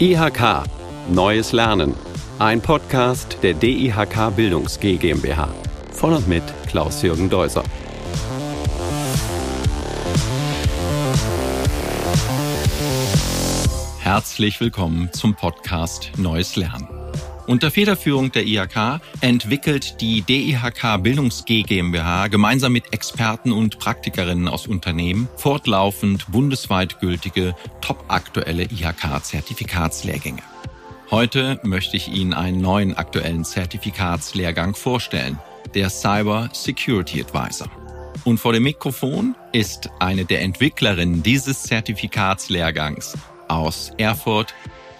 [0.00, 0.62] IHK
[1.10, 1.92] Neues Lernen.
[2.38, 5.48] Ein Podcast der DIHK Bildungs GmbH.
[5.90, 7.64] Von und mit Klaus-Jürgen Deuser.
[13.98, 16.97] Herzlich willkommen zum Podcast Neues Lernen.
[17.48, 24.66] Unter Federführung der IHK entwickelt die DIHK Bildungs GmbH gemeinsam mit Experten und Praktikerinnen aus
[24.66, 30.42] Unternehmen fortlaufend bundesweit gültige, topaktuelle IHK-Zertifikatslehrgänge.
[31.10, 35.38] Heute möchte ich Ihnen einen neuen aktuellen Zertifikatslehrgang vorstellen,
[35.74, 37.70] der Cyber Security Advisor.
[38.24, 43.16] Und vor dem Mikrofon ist eine der Entwicklerinnen dieses Zertifikatslehrgangs
[43.48, 44.52] aus Erfurt,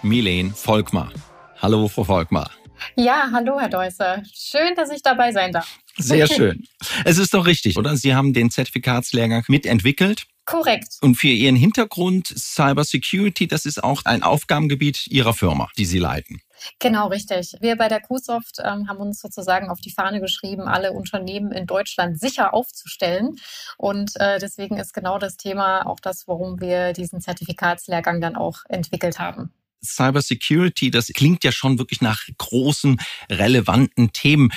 [0.03, 1.12] Milene Volkmar.
[1.61, 2.51] Hallo, Frau Volkmar.
[2.95, 4.23] Ja, hallo, Herr Deusser.
[4.33, 5.79] Schön, dass ich dabei sein darf.
[5.97, 6.65] Sehr schön.
[7.05, 7.97] Es ist doch richtig, oder?
[7.97, 10.27] Sie haben den Zertifikatslehrgang mitentwickelt.
[10.45, 10.97] Korrekt.
[11.03, 15.98] Und für Ihren Hintergrund Cyber Security, das ist auch ein Aufgabengebiet Ihrer Firma, die Sie
[15.98, 16.41] leiten.
[16.78, 17.55] Genau, richtig.
[17.61, 21.67] Wir bei der QSoft ähm, haben uns sozusagen auf die Fahne geschrieben, alle Unternehmen in
[21.67, 23.37] Deutschland sicher aufzustellen.
[23.77, 28.61] Und äh, deswegen ist genau das Thema auch das, warum wir diesen Zertifikatslehrgang dann auch
[28.69, 29.53] entwickelt haben.
[29.84, 32.98] Cybersecurity, das klingt ja schon wirklich nach großen,
[33.31, 34.51] relevanten Themen.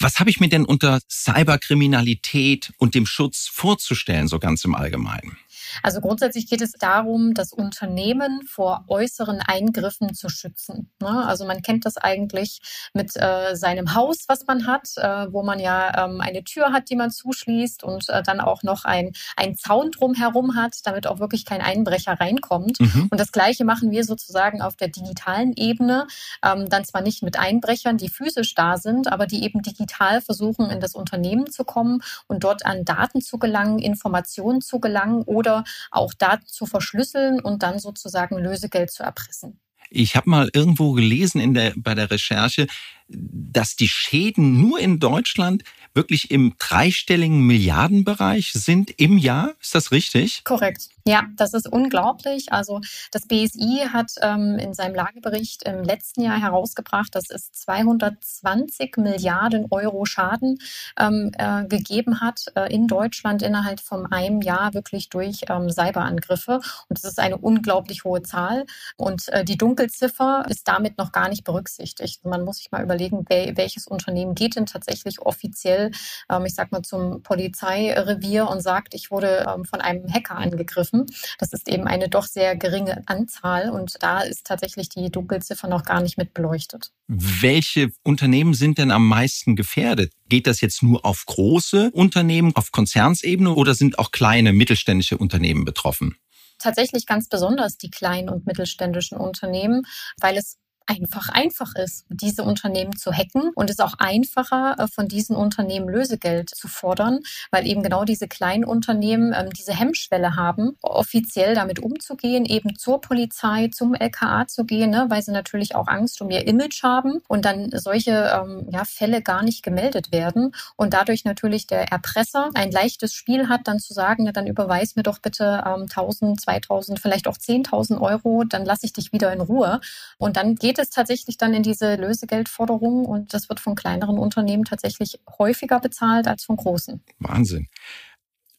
[0.00, 5.36] Was habe ich mir denn unter Cyberkriminalität und dem Schutz vorzustellen, so ganz im Allgemeinen?
[5.82, 10.90] Also grundsätzlich geht es darum, das Unternehmen vor äußeren Eingriffen zu schützen.
[11.00, 11.26] Ne?
[11.26, 12.60] Also man kennt das eigentlich
[12.92, 16.90] mit äh, seinem Haus, was man hat, äh, wo man ja ähm, eine Tür hat,
[16.90, 21.18] die man zuschließt und äh, dann auch noch ein, ein Zaun drumherum hat, damit auch
[21.18, 22.80] wirklich kein Einbrecher reinkommt.
[22.80, 23.08] Mhm.
[23.10, 26.06] Und das Gleiche machen wir sozusagen auf der digitalen Ebene.
[26.44, 30.70] Ähm, dann zwar nicht mit Einbrechern, die physisch da sind, aber die eben digital versuchen,
[30.70, 35.64] in das Unternehmen zu kommen und dort an Daten zu gelangen, Informationen zu gelangen oder
[35.90, 39.60] auch Daten zu verschlüsseln und dann sozusagen Lösegeld zu erpressen.
[39.90, 42.66] Ich habe mal irgendwo gelesen in der, bei der Recherche,
[43.08, 49.54] dass die Schäden nur in Deutschland wirklich im dreistelligen Milliardenbereich sind im Jahr.
[49.60, 50.44] Ist das richtig?
[50.44, 50.90] Korrekt.
[51.08, 52.52] Ja, das ist unglaublich.
[52.52, 52.82] Also
[53.12, 59.66] das BSI hat ähm, in seinem Lagebericht im letzten Jahr herausgebracht, dass es 220 Milliarden
[59.70, 60.58] Euro Schaden
[60.98, 66.56] ähm, äh, gegeben hat äh, in Deutschland innerhalb von einem Jahr wirklich durch ähm, Cyberangriffe.
[66.88, 68.66] Und das ist eine unglaublich hohe Zahl.
[68.96, 72.26] Und äh, die Dunkelziffer ist damit noch gar nicht berücksichtigt.
[72.26, 75.90] Man muss sich mal überlegen, welches Unternehmen geht denn tatsächlich offiziell,
[76.30, 81.06] ähm, ich sag mal, zum Polizeirevier und sagt, ich wurde ähm, von einem Hacker angegriffen.
[81.38, 85.84] Das ist eben eine doch sehr geringe Anzahl und da ist tatsächlich die Dunkelziffer noch
[85.84, 86.92] gar nicht mit beleuchtet.
[87.06, 90.12] Welche Unternehmen sind denn am meisten gefährdet?
[90.28, 95.64] Geht das jetzt nur auf große Unternehmen, auf Konzernsebene oder sind auch kleine mittelständische Unternehmen
[95.64, 96.16] betroffen?
[96.58, 99.82] Tatsächlich ganz besonders die kleinen und mittelständischen Unternehmen,
[100.20, 100.58] weil es
[100.88, 105.88] einfach einfach ist, diese Unternehmen zu hacken und es auch einfacher äh, von diesen Unternehmen
[105.88, 111.80] Lösegeld zu fordern, weil eben genau diese kleinen Unternehmen ähm, diese Hemmschwelle haben, offiziell damit
[111.80, 116.30] umzugehen, eben zur Polizei, zum LKA zu gehen, ne, weil sie natürlich auch Angst um
[116.30, 121.24] ihr Image haben und dann solche ähm, ja, Fälle gar nicht gemeldet werden und dadurch
[121.24, 125.18] natürlich der Erpresser ein leichtes Spiel hat, dann zu sagen, na, dann überweis mir doch
[125.18, 129.80] bitte ähm, 1000, 2000, vielleicht auch 10.000 Euro, dann lasse ich dich wieder in Ruhe.
[130.16, 134.64] Und dann geht es tatsächlich dann in diese Lösegeldforderungen und das wird von kleineren Unternehmen
[134.64, 137.02] tatsächlich häufiger bezahlt als von großen.
[137.18, 137.68] Wahnsinn.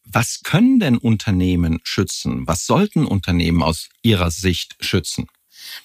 [0.06, 2.47] Was können denn Unternehmen schützen?
[2.47, 5.28] Was sollten Unternehmen aus Ihrer Sicht schützen?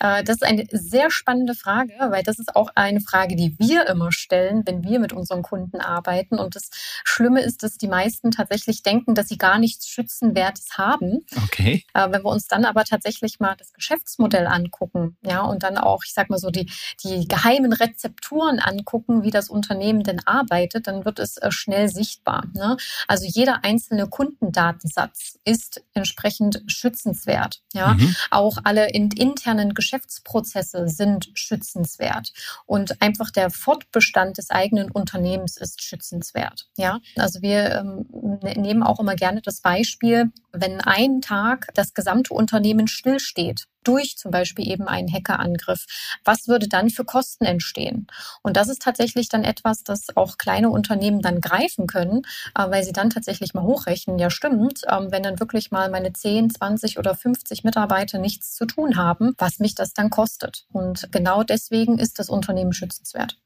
[0.00, 3.86] Äh, das ist eine sehr spannende Frage, weil das ist auch eine Frage, die wir
[3.86, 6.38] immer stellen, wenn wir mit unseren Kunden arbeiten.
[6.38, 6.70] Und das
[7.04, 11.24] Schlimme ist, dass die meisten tatsächlich denken, dass sie gar nichts Schützenwertes haben.
[11.44, 11.84] Okay.
[11.94, 16.02] Äh, wenn wir uns dann aber tatsächlich mal das Geschäftsmodell angucken, ja, und dann auch,
[16.04, 16.70] ich sag mal so, die,
[17.02, 22.44] die geheimen Rezepturen angucken, wie das Unternehmen denn arbeitet, dann wird es äh, schnell sichtbar.
[22.54, 22.76] Ne?
[23.08, 27.62] Also jeder einzelne Kundendatensatz ist entsprechend schützenswert.
[27.72, 28.14] Ja, mhm.
[28.30, 32.32] auch alle in, internen Geschäftsprozesse sind schützenswert
[32.66, 36.68] und einfach der Fortbestand des eigenen Unternehmens ist schützenswert.
[36.76, 38.06] Ja, also wir ähm,
[38.42, 44.16] ne, nehmen auch immer gerne das Beispiel, wenn ein Tag das gesamte Unternehmen stillsteht, durch
[44.16, 45.86] zum Beispiel eben einen Hackerangriff.
[46.24, 48.06] Was würde dann für Kosten entstehen?
[48.42, 52.22] Und das ist tatsächlich dann etwas, das auch kleine Unternehmen dann greifen können,
[52.56, 56.12] äh, weil sie dann tatsächlich mal hochrechnen, ja stimmt, ähm, wenn dann wirklich mal meine
[56.12, 60.66] 10, 20 oder 50 Mitarbeiter nichts zu tun haben, was mich das dann kostet.
[60.72, 63.38] Und genau deswegen ist das Unternehmen schützenswert.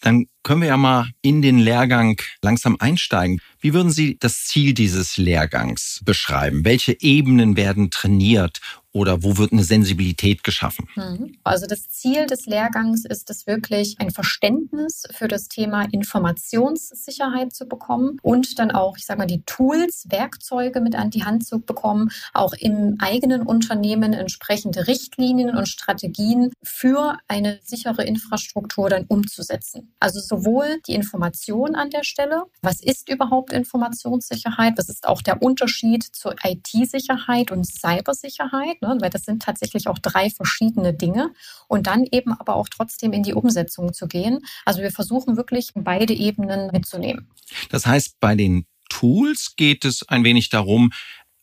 [0.00, 3.40] Dann können wir ja mal in den Lehrgang langsam einsteigen.
[3.60, 6.64] Wie würden Sie das Ziel dieses Lehrgangs beschreiben?
[6.64, 8.60] Welche Ebenen werden trainiert
[8.92, 10.88] oder wo wird eine Sensibilität geschaffen?
[10.96, 11.36] Mhm.
[11.44, 17.66] Also das Ziel des Lehrgangs ist es wirklich, ein Verständnis für das Thema Informationssicherheit zu
[17.66, 21.60] bekommen und dann auch, ich sage mal, die Tools, Werkzeuge mit an die Hand zu
[21.60, 29.92] bekommen, auch im eigenen Unternehmen entsprechende Richtlinien und Strategien für eine sichere Infrastruktur dann umzusetzen.
[30.00, 35.42] Also sowohl die Information an der Stelle, was ist überhaupt Informationssicherheit, was ist auch der
[35.42, 38.96] Unterschied zur IT-Sicherheit und Cybersicherheit, ne?
[39.00, 41.32] weil das sind tatsächlich auch drei verschiedene Dinge
[41.68, 44.40] und dann eben aber auch trotzdem in die Umsetzung zu gehen.
[44.64, 47.28] Also wir versuchen wirklich beide Ebenen mitzunehmen.
[47.70, 50.90] Das heißt, bei den Tools geht es ein wenig darum,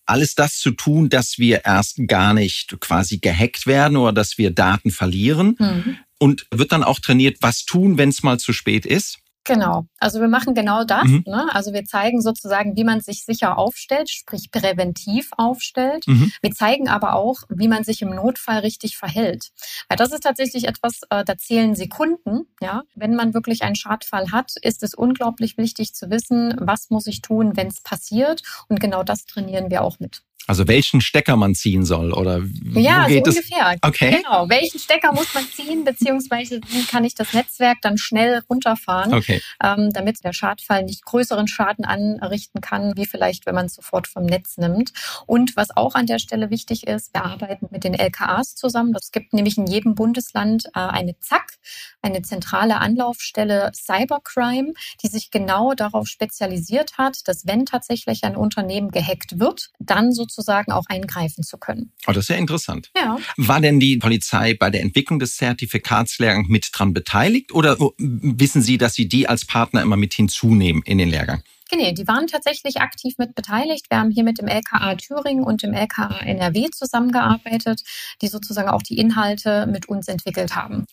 [0.05, 4.51] alles das zu tun, dass wir erst gar nicht quasi gehackt werden oder dass wir
[4.51, 5.55] Daten verlieren.
[5.59, 5.97] Mhm.
[6.19, 9.19] Und wird dann auch trainiert, was tun, wenn es mal zu spät ist?
[9.47, 9.85] Genau.
[9.99, 11.05] Also wir machen genau das.
[11.05, 11.23] Mhm.
[11.25, 11.47] Ne?
[11.53, 16.07] Also wir zeigen sozusagen, wie man sich sicher aufstellt, sprich präventiv aufstellt.
[16.07, 16.31] Mhm.
[16.41, 19.51] Wir zeigen aber auch, wie man sich im Notfall richtig verhält.
[19.87, 22.47] Weil das ist tatsächlich etwas, äh, da zählen Sekunden.
[22.61, 27.07] Ja, wenn man wirklich einen Schadfall hat, ist es unglaublich wichtig zu wissen, was muss
[27.07, 28.41] ich tun, wenn es passiert.
[28.67, 30.21] Und genau das trainieren wir auch mit.
[30.47, 32.41] Also welchen Stecker man ziehen soll oder
[32.73, 33.75] ja, so ungefähr.
[33.75, 33.79] Es?
[33.81, 34.21] Okay.
[34.21, 34.47] Genau.
[34.47, 39.41] Welchen Stecker muss man ziehen, beziehungsweise wie kann ich das Netzwerk dann schnell runterfahren, okay.
[39.61, 44.07] ähm, damit der Schadfall nicht größeren Schaden anrichten kann, wie vielleicht, wenn man es sofort
[44.07, 44.93] vom Netz nimmt.
[45.25, 48.95] Und was auch an der Stelle wichtig ist, wir arbeiten mit den LKAs zusammen.
[48.95, 51.57] Es gibt nämlich in jedem Bundesland äh, eine ZAK,
[52.01, 54.73] eine zentrale Anlaufstelle Cybercrime,
[55.03, 60.36] die sich genau darauf spezialisiert hat, dass wenn tatsächlich ein Unternehmen gehackt wird, dann sozusagen
[60.71, 61.91] auch eingreifen zu können.
[62.07, 62.91] Oh, das ist ja interessant.
[62.95, 63.17] Ja.
[63.37, 68.77] War denn die Polizei bei der Entwicklung des Zertifikatslehrgangs mit dran beteiligt oder wissen Sie,
[68.77, 71.43] dass Sie die als Partner immer mit hinzunehmen in den Lehrgang?
[71.69, 73.85] Genau, die waren tatsächlich aktiv mit beteiligt.
[73.89, 77.83] Wir haben hier mit dem LKA Thüringen und dem LKA NRW zusammengearbeitet,
[78.21, 80.85] die sozusagen auch die Inhalte mit uns entwickelt haben.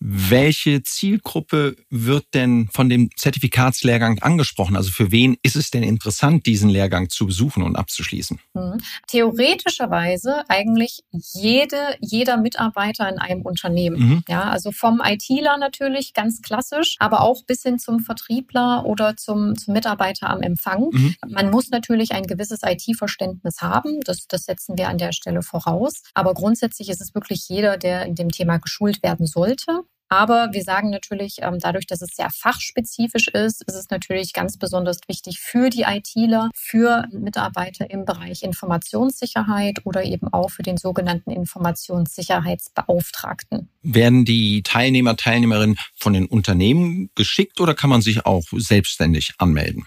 [0.00, 4.76] Welche Zielgruppe wird denn von dem Zertifikatslehrgang angesprochen?
[4.76, 8.38] Also für wen ist es denn interessant, diesen Lehrgang zu besuchen und abzuschließen?
[8.54, 8.78] Hm.
[9.08, 13.96] Theoretischerweise eigentlich jede, jeder Mitarbeiter in einem Unternehmen.
[13.98, 14.24] Mhm.
[14.28, 19.56] Ja, also vom ITler natürlich ganz klassisch, aber auch bis hin zum Vertriebler oder zum,
[19.56, 20.90] zum Mitarbeiter Mitarbeiter am Empfang.
[20.92, 21.14] Mhm.
[21.28, 24.00] Man muss natürlich ein gewisses IT-Verständnis haben.
[24.04, 26.02] Das, das setzen wir an der Stelle voraus.
[26.14, 29.82] Aber grundsätzlich ist es wirklich jeder, der in dem Thema geschult werden sollte.
[30.08, 34.56] Aber wir sagen natürlich, ähm, dadurch, dass es sehr fachspezifisch ist, ist es natürlich ganz
[34.56, 40.76] besonders wichtig für die ITler, für Mitarbeiter im Bereich Informationssicherheit oder eben auch für den
[40.76, 43.68] sogenannten Informationssicherheitsbeauftragten.
[43.82, 49.86] Werden die Teilnehmer, Teilnehmerinnen von den Unternehmen geschickt oder kann man sich auch selbstständig anmelden?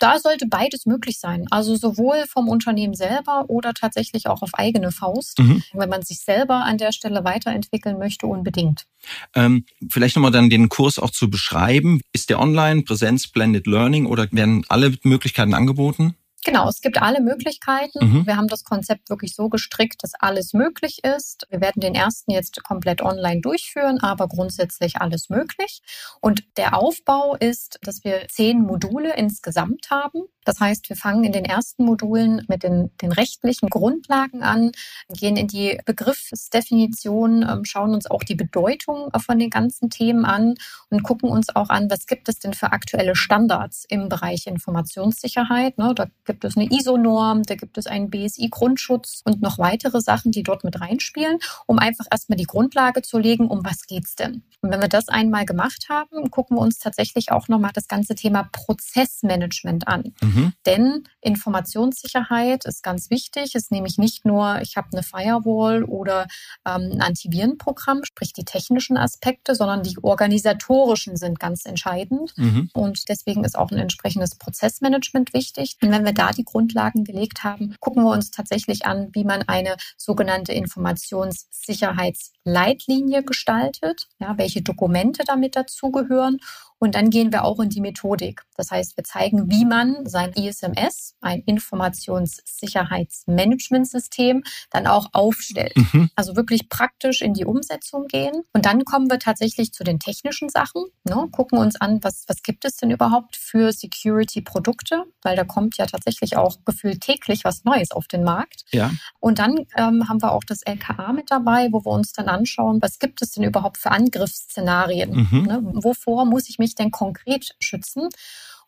[0.00, 1.46] Da sollte beides möglich sein.
[1.50, 5.62] Also sowohl vom Unternehmen selber oder tatsächlich auch auf eigene Faust, mhm.
[5.72, 8.86] wenn man sich selber an der Stelle weiterentwickeln möchte, unbedingt.
[9.34, 12.00] Ähm, vielleicht nochmal dann den Kurs auch zu beschreiben.
[12.12, 16.16] Ist der online, Präsenz, Blended Learning oder werden alle Möglichkeiten angeboten?
[16.50, 18.04] Genau, es gibt alle Möglichkeiten.
[18.04, 18.26] Mhm.
[18.26, 21.46] Wir haben das Konzept wirklich so gestrickt, dass alles möglich ist.
[21.48, 25.80] Wir werden den ersten jetzt komplett online durchführen, aber grundsätzlich alles möglich.
[26.20, 30.24] Und der Aufbau ist, dass wir zehn Module insgesamt haben.
[30.44, 34.72] Das heißt, wir fangen in den ersten Modulen mit den, den rechtlichen Grundlagen an,
[35.08, 40.54] gehen in die Begriffsdefinition, ähm, schauen uns auch die Bedeutung von den ganzen Themen an
[40.88, 45.78] und gucken uns auch an, was gibt es denn für aktuelle Standards im Bereich Informationssicherheit.
[45.78, 45.92] Ne?
[45.94, 50.42] Da gibt es eine ISO-Norm, da gibt es einen BSI-Grundschutz und noch weitere Sachen, die
[50.42, 54.42] dort mit reinspielen, um einfach erstmal die Grundlage zu legen, um was geht's denn.
[54.62, 58.14] Und wenn wir das einmal gemacht haben, gucken wir uns tatsächlich auch nochmal das ganze
[58.14, 60.12] Thema Prozessmanagement an.
[60.20, 60.29] Mhm.
[60.66, 63.54] Denn Informationssicherheit ist ganz wichtig.
[63.54, 66.26] Es ist nämlich nicht nur, ich habe eine Firewall oder
[66.66, 72.32] ähm, ein Antivirenprogramm, sprich die technischen Aspekte, sondern die organisatorischen sind ganz entscheidend.
[72.36, 72.70] Mhm.
[72.72, 75.76] Und deswegen ist auch ein entsprechendes Prozessmanagement wichtig.
[75.82, 79.42] Und wenn wir da die Grundlagen gelegt haben, gucken wir uns tatsächlich an, wie man
[79.42, 86.38] eine sogenannte Informationssicherheitsleitlinie gestaltet, ja, welche Dokumente damit dazugehören
[86.80, 88.42] und dann gehen wir auch in die Methodik.
[88.56, 95.76] Das heißt, wir zeigen, wie man sein ISMS, ein Informationssicherheitsmanagementsystem, dann auch aufstellt.
[95.76, 96.08] Mhm.
[96.16, 98.32] Also wirklich praktisch in die Umsetzung gehen.
[98.52, 101.28] Und dann kommen wir tatsächlich zu den technischen Sachen, ne?
[101.30, 105.86] gucken uns an, was, was gibt es denn überhaupt für Security-Produkte, weil da kommt ja
[105.86, 108.64] tatsächlich auch gefühlt täglich was Neues auf den Markt.
[108.70, 108.90] Ja.
[109.18, 112.80] Und dann ähm, haben wir auch das LKA mit dabei, wo wir uns dann anschauen,
[112.80, 115.10] was gibt es denn überhaupt für Angriffsszenarien?
[115.10, 115.42] Mhm.
[115.42, 115.60] Ne?
[115.74, 118.08] Wovor muss ich mich mich denn konkret schützen?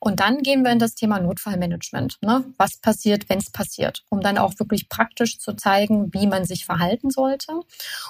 [0.04, 2.18] Und dann gehen wir in das Thema Notfallmanagement.
[2.23, 2.44] Ne?
[2.59, 4.02] Was passiert, wenn es passiert?
[4.09, 7.52] Um dann auch wirklich praktisch zu zeigen, wie man sich verhalten sollte.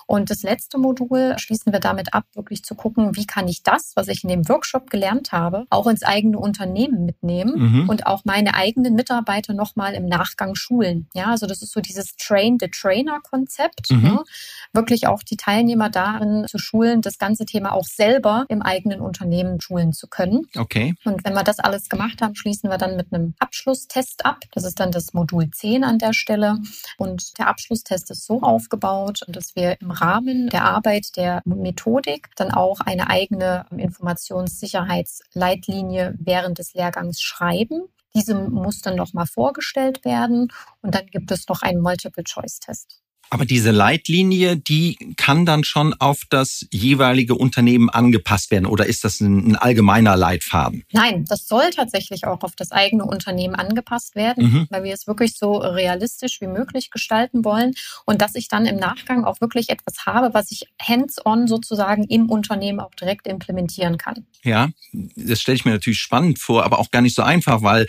[0.07, 3.93] Und das letzte Modul schließen wir damit ab, wirklich zu gucken, wie kann ich das,
[3.95, 7.89] was ich in dem Workshop gelernt habe, auch ins eigene Unternehmen mitnehmen mhm.
[7.91, 11.11] und auch meine eigenen Mitarbeiter nochmal im Nachgang schulen.
[11.13, 13.91] Ja, also das ist so dieses Train-the-Trainer-Konzept.
[13.91, 14.03] Mhm.
[14.03, 14.25] Ne?
[14.73, 19.61] Wirklich auch die Teilnehmer darin zu schulen, das ganze Thema auch selber im eigenen Unternehmen
[19.61, 20.47] schulen zu können.
[20.57, 20.95] Okay.
[21.05, 24.41] Und wenn wir das alles gemacht haben, schließen wir dann mit einem Abschlusstest ab.
[24.53, 26.59] Das ist dann das Modul 10 an der Stelle.
[26.99, 32.53] Und der Abschlusstest ist so aufgebaut, dass wir im Rahmen der Arbeit der Methodik dann
[32.53, 37.83] auch eine eigene Informationssicherheitsleitlinie während des Lehrgangs schreiben.
[38.15, 43.01] Diese muss dann nochmal vorgestellt werden und dann gibt es noch einen Multiple-Choice-Test.
[43.33, 49.05] Aber diese Leitlinie, die kann dann schon auf das jeweilige Unternehmen angepasst werden oder ist
[49.05, 50.85] das ein, ein allgemeiner Leitfaden?
[50.93, 54.67] Nein, das soll tatsächlich auch auf das eigene Unternehmen angepasst werden, mhm.
[54.69, 57.73] weil wir es wirklich so realistisch wie möglich gestalten wollen
[58.05, 62.29] und dass ich dann im Nachgang auch wirklich etwas habe, was ich hands-on sozusagen im
[62.29, 64.27] Unternehmen auch direkt implementieren kann.
[64.43, 67.87] Ja, das stelle ich mir natürlich spannend vor, aber auch gar nicht so einfach, weil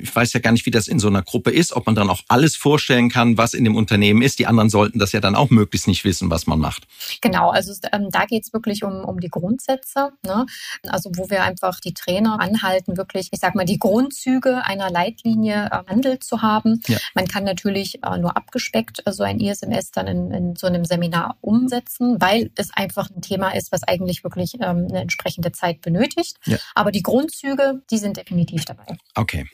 [0.00, 2.10] ich weiß ja gar nicht, wie das in so einer Gruppe ist, ob man dann
[2.10, 4.38] auch alles vorstellen kann, was in dem Unternehmen ist.
[4.38, 6.86] Die anderen sollten das ja dann auch möglichst nicht wissen, was man macht.
[7.20, 10.12] Genau, also ähm, da geht es wirklich um, um die Grundsätze.
[10.24, 10.46] Ne?
[10.86, 15.68] Also wo wir einfach die Trainer anhalten, wirklich, ich sag mal, die Grundzüge einer Leitlinie
[15.72, 16.80] äh, handelt zu haben.
[16.86, 16.98] Ja.
[17.14, 20.84] Man kann natürlich äh, nur abgespeckt äh, so ein ISMS dann in, in, so einem
[20.84, 25.80] Seminar umsetzen, weil es einfach ein Thema ist, was eigentlich wirklich ähm, eine entsprechende Zeit
[25.80, 26.36] benötigt.
[26.46, 26.58] Ja.
[26.76, 28.86] Aber die Grundzüge, die sind definitiv dabei.
[29.16, 29.44] Okay.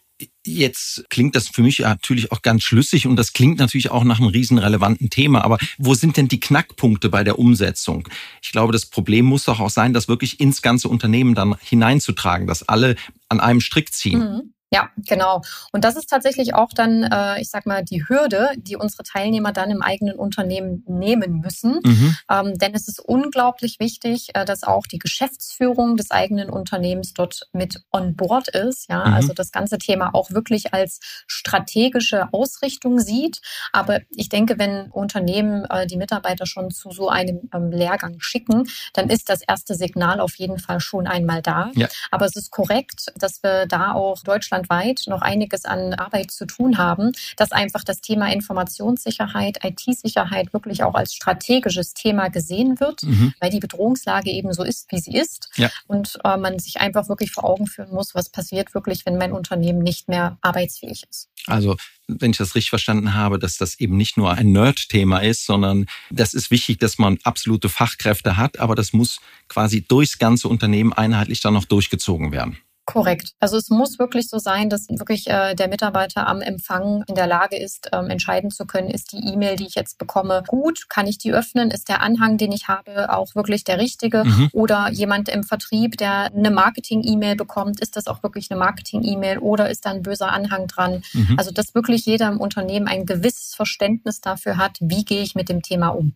[0.47, 4.21] Jetzt klingt das für mich natürlich auch ganz schlüssig und das klingt natürlich auch nach
[4.21, 5.43] einem riesenrelevanten Thema.
[5.43, 8.09] Aber wo sind denn die Knackpunkte bei der Umsetzung?
[8.43, 12.47] Ich glaube, das Problem muss doch auch sein, das wirklich ins ganze Unternehmen dann hineinzutragen,
[12.47, 12.95] dass alle
[13.29, 14.21] an einem Strick ziehen.
[14.21, 14.54] Mhm.
[14.75, 15.41] Ja, genau.
[15.73, 19.53] Und das ist tatsächlich auch dann, äh, ich sag mal, die Hürde, die unsere Teilnehmer
[19.53, 21.79] dann im eigenen Unternehmen nehmen müssen.
[21.85, 22.17] Mhm.
[22.29, 27.49] Ähm, denn es ist unglaublich wichtig, äh, dass auch die Geschäftsführung des eigenen Unternehmens dort
[27.53, 28.91] mit on board ist.
[28.91, 29.15] Ja, mhm.
[29.15, 33.43] also das ganze Thema auch wirklich als strategische Ausrichtung sieht.
[33.73, 38.65] Aber ich denke, wenn Unternehmen äh, die Mitarbeiter schon zu so einem ähm, Lehrgang schicken,
[38.93, 41.71] dann ist das erste Signal auf jeden Fall schon einmal da.
[41.77, 41.87] Ja.
[42.11, 46.47] Aber es ist korrekt, dass wir da auch Deutschland deutschlandweit noch einiges an Arbeit zu
[46.47, 53.03] tun haben, dass einfach das Thema Informationssicherheit, IT-Sicherheit wirklich auch als strategisches Thema gesehen wird,
[53.03, 53.35] mhm.
[53.41, 55.49] weil die Bedrohungslage eben so ist, wie sie ist.
[55.57, 55.71] Ja.
[55.87, 59.33] Und äh, man sich einfach wirklich vor Augen führen muss, was passiert wirklich, wenn mein
[59.33, 61.29] Unternehmen nicht mehr arbeitsfähig ist.
[61.47, 65.47] Also wenn ich das richtig verstanden habe, dass das eben nicht nur ein Nerd-Thema ist,
[65.47, 70.49] sondern das ist wichtig, dass man absolute Fachkräfte hat, aber das muss quasi durchs ganze
[70.49, 72.59] Unternehmen einheitlich dann noch durchgezogen werden.
[72.87, 73.33] Korrekt.
[73.41, 77.27] Also es muss wirklich so sein, dass wirklich äh, der Mitarbeiter am Empfang in der
[77.27, 80.91] Lage ist, ähm, entscheiden zu können, ist die E-Mail, die ich jetzt bekomme, gut?
[80.91, 81.71] Kann ich die öffnen?
[81.71, 84.25] Ist der Anhang, den ich habe, auch wirklich der richtige?
[84.25, 84.51] Mhm.
[84.53, 89.71] Oder jemand im Vertrieb, der eine Marketing-E-Mail bekommt, ist das auch wirklich eine Marketing-E-Mail oder
[89.71, 91.03] ist da ein böser Anhang dran?
[91.15, 91.37] Mhm.
[91.39, 95.49] Also dass wirklich jeder im Unternehmen ein gewisses Verständnis dafür hat, wie gehe ich mit
[95.49, 96.15] dem Thema um.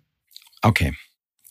[0.61, 0.95] Okay.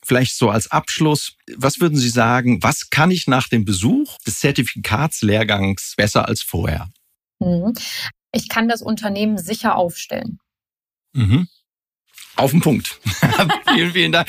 [0.08, 4.40] Vielleicht so als Abschluss, was würden Sie sagen, was kann ich nach dem Besuch des
[4.40, 6.90] Zertifikatslehrgangs besser als vorher?
[7.40, 7.74] Mhm.
[8.32, 10.40] Ich kann das Unternehmen sicher aufstellen.
[11.14, 11.50] Mhm.
[12.38, 13.00] Auf den Punkt.
[13.74, 14.28] vielen, vielen Dank.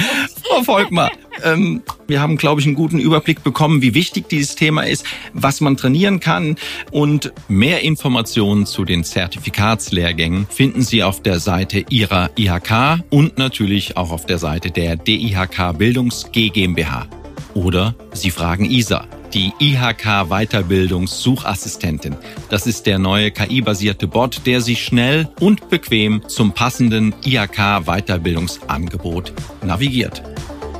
[0.49, 1.11] Frau Volkmar,
[1.45, 5.05] ähm, wir haben, glaube ich, einen guten Überblick bekommen, wie wichtig dieses Thema ist,
[5.35, 6.57] was man trainieren kann.
[6.91, 13.99] Und mehr Informationen zu den Zertifikatslehrgängen finden Sie auf der Seite Ihrer IHK und natürlich
[13.99, 17.07] auch auf der Seite der DIHK Bildungs GmbH.
[17.53, 22.17] Oder Sie fragen ISA die IHK Weiterbildungssuchassistentin.
[22.51, 29.33] Das ist der neue KI-basierte Bot, der Sie schnell und bequem zum passenden IHK Weiterbildungsangebot
[29.63, 30.23] navigiert.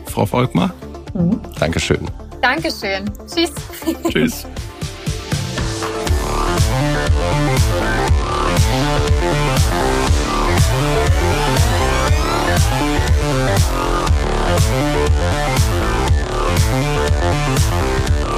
[0.07, 0.75] Frau Volkmar,
[1.15, 1.41] mhm.
[1.59, 2.07] Dankeschön.
[2.41, 3.11] Dankeschön.
[3.27, 3.53] Tschüss.
[4.13, 4.47] Tschüss.
[17.21, 18.28] Thank you.